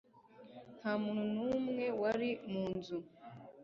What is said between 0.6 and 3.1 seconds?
Nta muntu n'umwe wari mu nzu.